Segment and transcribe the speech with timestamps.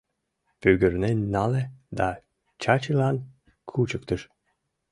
[0.61, 1.63] Пӱгырнен нале
[1.97, 2.07] да
[2.61, 3.17] Чачилан
[3.69, 4.21] кучыктыш.